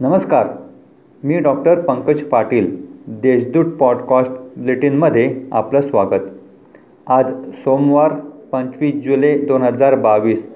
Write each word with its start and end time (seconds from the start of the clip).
नमस्कार. 0.00 0.46
मी 1.24 1.38
doctor 1.38 1.80
Pankaj 1.80 2.22
Patil 2.22 2.76
Deshdoot 3.08 3.64
podcast 3.64 4.30
बुलेटिनमध्ये 4.30 5.42
आपलं 5.52 5.80
स्वागत. 5.80 6.20
आज 7.06 7.32
सोमवार 7.52 8.12
पंचवीस 8.52 8.94
जुलै 8.94 9.38
दोन 9.38 9.62
हजार 9.62 9.94
बावीस. 9.94 10.50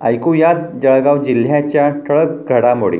ऐकूयात 0.00 0.54
जळगाव 0.82 1.22
जिल्ह्याच्या 1.22 1.88
ठळक 1.90 2.48
घडामोडी. 2.48 2.98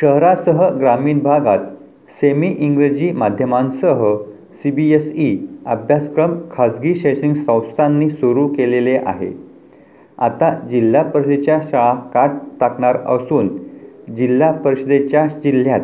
शहरासह 0.00 0.68
ग्रामीण 0.68 1.18
भागात 1.18 1.58
सेमी 2.08 2.56
इंग्रजी 2.58 3.12
माध्यमांसह 3.12 4.14
सी 4.54 4.70
बी 4.70 4.92
एस 4.92 5.12
ई 5.14 5.38
अभ्यासक्रम 5.66 6.38
खाजगी 6.52 6.94
शैक्षणिक 6.94 7.36
संस्थांनी 7.36 8.10
सुरू 8.10 8.48
केलेले 8.48 8.98
आहे. 9.06 9.32
आता 10.18 10.66
जिल्हा 10.70 11.02
परिषदेच्या 11.02 11.58
शाळा 11.62 11.94
काट 11.94 12.30
टाकणार 12.60 12.96
असून 12.96 13.67
जिल्हा 14.16 14.52
परिषदेच्या 14.52 15.26
जिल्ह्यात 15.26 15.80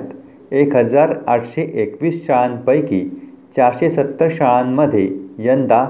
एक 0.51 0.77
हजार 0.77 1.15
आठशे 1.27 1.63
एकवीस 1.75 2.27
शाळांपैकी 2.27 3.33
चारशे 3.57 3.91
सत्तर 3.91 4.29
शाळांमध्ये 4.31 5.09
यंदा 5.39 5.87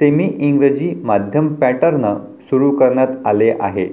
सेमी 0.00 0.32
इंग्रजी 0.38 0.94
माध्यम 1.02 1.54
पॅटर्न 1.54 2.14
सुरू 2.40 2.70
करण्यात 2.70 3.08
आले 3.24 3.54
आहे. 3.60 3.86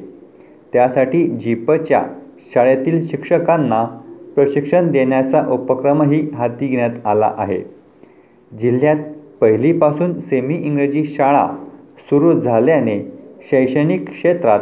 त्यासाठी 0.74 1.28
जीपच्या 1.28 2.04
शाळेतील 2.40 3.06
शिक्षकांना 3.06 3.86
प्रशिक्षण 4.36 4.92
देण्याचा 4.92 5.46
उपक्रमही 5.52 6.30
हाती 6.30 6.68
घेण्यात 6.68 7.06
आला 7.06 7.34
आहे. 7.38 7.62
जिल्ह्यात 8.60 8.98
पहिलीपासून 9.42 10.20
सेमी 10.20 10.56
इंग्रजी 10.56 11.04
शाळा 11.04 11.48
सुरू 12.00 12.40
झाल्याने 12.40 13.14
शैक्षणिक 13.52 14.10
क्षेत्रात 14.10 14.60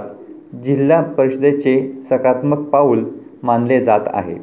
जिल्हा 0.63 1.01
परिषदेचे 1.01 1.91
सकारात्मक 2.09 2.59
पाऊल 2.69 3.03
मानले 3.43 3.83
जात 3.83 4.07
आहे. 4.07 4.35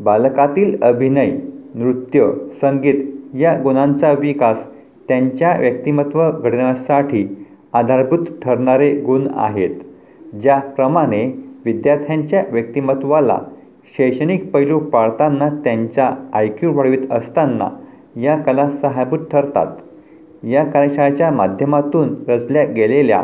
बालकातील 0.00 0.82
अभिनय 0.82 1.30
नृत्य 1.74 2.30
संगीत 2.60 3.04
या 3.36 3.58
गुणांचा 3.62 4.12
विकास 4.12 4.64
त्यांच्या 5.08 5.56
व्यक्तिमत्व 5.58 6.30
घडवण्यासाठी 6.30 7.26
आधारभूत 7.72 8.26
ठरणारे 8.42 8.90
गुण 9.00 9.26
आहेत 9.34 10.36
ज्याप्रमाणे 10.40 11.24
विद्यार्थ्यांच्या 11.64 12.44
व्यक्तिमत्वाला 12.50 13.38
शैक्षणिक 13.96 14.50
पैलू 14.50 14.78
पाळताना 14.78 15.48
त्यांचा 15.64 16.10
आयक्यू 16.32 16.72
वाढवित 16.74 17.10
असताना 17.10 17.68
या 18.20 18.36
कला 18.36 18.68
सहाय्यभूत 18.68 19.18
ठरतात. 19.32 19.66
या 20.44 20.64
कार्यशाळेच्या 20.64 21.30
माध्यमातून 21.30 22.14
रचल्या 22.28 22.64
गेलेल्या 22.64 23.22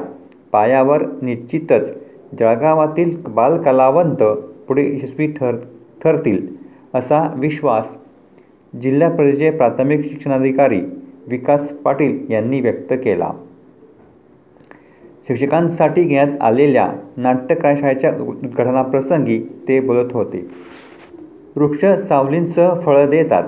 पायावर 0.53 1.03
निश्चितच 1.23 1.97
जळगावातील 2.41 3.17
बालकलावंत 3.27 4.23
पुढे 4.69 4.97
यशस्वी 4.97 5.27
ठर 5.27 5.57
ठरतील 6.05 6.47
असा 6.95 7.35
विश्वास 7.37 7.97
जिल्हा 8.83 9.09
परिषदेचे 9.09 9.51
प्राथमिक 9.51 10.05
शिक्षणाधिकारी 10.05 10.81
विकास 11.27 11.73
पाटील 11.73 12.33
यांनी 12.33 12.61
व्यक्त 12.61 12.93
केला. 12.93 13.31
शिक्षकांसाठी 15.29 16.03
घेण्यात 16.03 16.43
आलेल्या 16.43 16.93
नाट्य 17.17 17.55
कार्यशाळेच्या 17.55 18.17
उद्घाटनाप्रसंगी 18.21 19.43
ते 19.69 19.81
बोलत 19.81 20.13
होते. 20.13 20.51
वृक्ष 21.57 21.85
सावलींसह 21.85 22.75
फळं 22.75 23.11
देतात. 23.11 23.43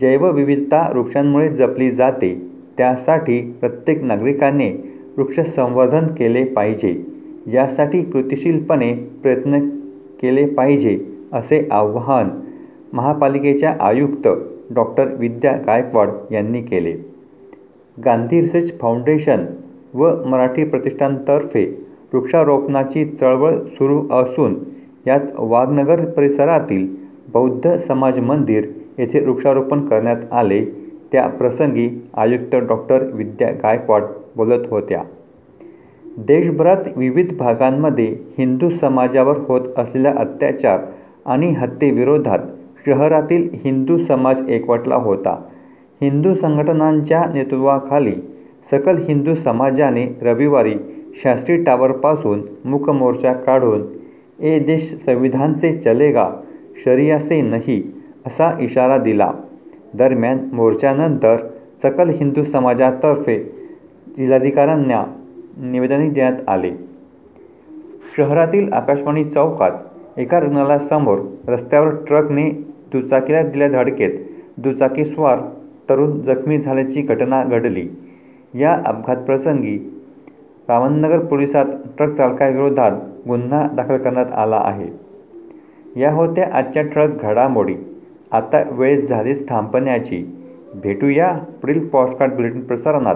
जैवविविधता 0.00 0.90
वृक्षांमुळे 0.94 1.48
जपली 1.48 1.90
जाते. 1.90 2.50
त्यासाठी 2.78 3.52
प्रत्येक 3.60 4.02
नागरिकाने 4.02 4.87
वृक्ष 5.18 5.40
संवर्धन 5.40 6.06
केले 6.06 6.44
पाहिजे. 6.44 7.04
यासाठी 7.52 8.02
कृतिशीलपणे 8.02 8.92
प्रयत्न 9.22 9.58
केले 10.22 10.46
पाहिजे 10.46 10.98
असे 11.32 11.68
आवाहन 11.70 12.28
महापालिकेच्या 12.92 13.76
आयुक्त 13.80 14.28
डॉक्टर 14.74 15.14
विद्या 15.14 15.52
गायकवाड 15.66 16.08
यांनी 16.30 16.62
केले. 16.62 16.92
गांधी 18.04 18.40
रिसर्च 18.40 18.78
फाउंडेशन 18.78 19.44
व 19.94 20.24
मराठी 20.26 20.64
प्रतिष्ठानतर्फे 20.64 21.86
वृक्षारोपणाची 22.12 23.04
चळवळ 23.04 23.52
सुरू 23.52 24.08
असून 24.12 24.56
यात 25.06 25.20
वाघनगर 25.34 26.04
परिसरातील 26.04 26.86
बौद्ध 27.32 27.76
समाज 27.76 28.18
मंदिर 28.18 28.68
येथे 28.98 29.24
वृक्षारोपण 29.24 29.86
करण्यात 29.86 30.32
आले. 30.32 30.64
त्या 31.12 31.26
प्रसंगी 31.28 31.88
आयुक्त 32.14 32.56
डॉक्टर 32.56 33.02
विद्या 33.02 33.50
गायकवाड 33.50 34.02
बोलत 34.36 34.66
होत्या. 34.70 35.02
देशभरात 36.26 36.76
विविध 36.96 37.32
भागांमध्ये 37.38 38.06
हिंदू 38.38 38.68
समाजावर 38.70 39.38
होत 39.38 39.60
असलेल्या 39.76 40.12
अत्याचार 40.18 40.80
आणि 41.26 41.50
हत्येविरोधात 41.50 42.38
शहरातील 42.86 43.48
हिंदू 43.64 43.98
समाज 43.98 44.40
एकवटला 44.48 44.94
होता. 44.94 45.34
हिंदू 46.00 46.34
संघटनांच्या 46.34 47.22
नेतृत्वाखाली 47.34 48.14
सकल 48.70 48.96
हिंदू 48.98 49.34
समाजाने 49.34 50.06
रविवारी 50.22 50.74
शास्त्री 51.22 51.62
टावरपासून 51.62 52.42
मूकमोर्चा 52.64 53.32
काढून 53.32 53.84
ए 54.40 54.58
देश 54.58 54.94
संविधान 54.94 55.54
से 55.54 55.72
चलेगा 55.72 56.28
शरिया 56.84 57.18
से 57.18 57.40
नहीं 57.40 57.80
असा 58.26 58.50
इशारा 58.60 58.96
दिला. 58.96 59.32
दरम्यान 59.94 60.38
मोर्चानंतर 60.52 61.36
सकल 61.82 62.08
हिंदू 62.08 62.44
समाजातर्फे 62.44 63.38
जिल्हाधिकाऱ्यांना 64.18 65.04
निवेदनही 65.58 66.10
देण्यात 66.10 66.48
आले. 66.48 66.70
शहरातील 68.16 68.72
आकाशवाणी 68.72 69.24
चौकात 69.24 69.70
एका 70.16 70.40
रुग्णालयासमोर 70.40 71.18
रस्त्यावर 71.48 71.94
ट्रकने 71.94 72.50
दुचाकीला 72.92 73.42
दिल्या 73.42 73.68
धडकेत 73.68 74.10
दुचाकीस्वार 74.56 75.38
तरुण 75.90 76.20
जखमी 76.20 76.58
झाल्याची 76.58 77.02
घटना 77.02 77.44
घडली. 77.44 77.88
या 78.54 78.82
अपघातप्रसंगी 78.86 80.02
रामनगर 80.68 81.18
पोलिसात 81.18 81.64
ट्रक 81.96 82.12
चालकाविरोधात 82.12 82.92
गुन्हा 83.28 83.68
दाखल 83.72 83.96
करण्यात 83.96 84.32
आला 84.32 84.60
आहे. 84.64 84.88
या 86.00 86.12
होत्या 86.12 86.50
आजच्या 86.52 86.82
ट्रक 86.82 87.22
घडामोडी. 87.22 87.74
आता 88.32 88.62
वेळ 88.70 89.06
झालीच 89.06 89.48
थांबण्याची. 89.48 90.24
भेटूया 90.74 91.38
पुढील 91.60 91.88
पॉडकास्ट 91.88 92.34
बुलेटिन 92.34 92.60
प्रसारणात. 92.60 93.14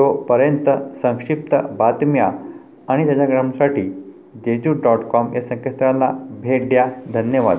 तोपर्यंत 0.00 0.68
संक्षिप्त 1.02 1.54
बातम्या 1.78 2.30
आणि 2.88 3.06
त्याच्या 3.06 3.26
ग्रामसाठी 3.26 3.82
जेजू 4.46 4.72
डॉट 4.72 4.98
कॉम 4.98 5.34
या 5.34 5.42
संकेतस्थळाला 5.42 6.12
भेट 6.42 6.68
द्या. 6.68 6.86
धन्यवाद. 7.14 7.58